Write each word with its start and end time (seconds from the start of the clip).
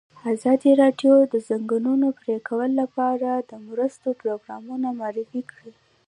ازادي 0.33 0.71
راډیو 0.81 1.13
د 1.23 1.25
د 1.33 1.35
ځنګلونو 1.47 2.07
پرېکول 2.19 2.69
لپاره 2.81 3.29
د 3.49 3.51
مرستو 3.67 4.07
پروګرامونه 4.21 4.87
معرفي 4.99 5.41
کړي. 5.51 5.71